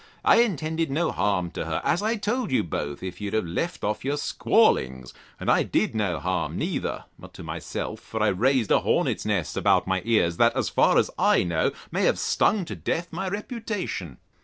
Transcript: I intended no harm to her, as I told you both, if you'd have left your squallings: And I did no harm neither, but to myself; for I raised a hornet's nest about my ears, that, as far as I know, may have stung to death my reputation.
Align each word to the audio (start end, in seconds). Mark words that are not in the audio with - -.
I 0.25 0.37
intended 0.37 0.89
no 0.89 1.11
harm 1.11 1.51
to 1.51 1.65
her, 1.65 1.79
as 1.83 2.01
I 2.01 2.15
told 2.15 2.49
you 2.49 2.63
both, 2.63 3.03
if 3.03 3.21
you'd 3.21 3.35
have 3.35 3.45
left 3.45 3.83
your 4.03 4.17
squallings: 4.17 5.13
And 5.39 5.47
I 5.47 5.61
did 5.61 5.93
no 5.93 6.19
harm 6.19 6.57
neither, 6.57 7.05
but 7.19 7.35
to 7.35 7.43
myself; 7.43 7.99
for 7.99 8.19
I 8.23 8.29
raised 8.29 8.71
a 8.71 8.79
hornet's 8.79 9.27
nest 9.27 9.55
about 9.57 9.85
my 9.85 10.01
ears, 10.03 10.37
that, 10.37 10.55
as 10.55 10.69
far 10.69 10.97
as 10.97 11.11
I 11.19 11.43
know, 11.43 11.71
may 11.91 12.05
have 12.05 12.17
stung 12.17 12.65
to 12.65 12.75
death 12.75 13.13
my 13.13 13.27
reputation. 13.29 14.17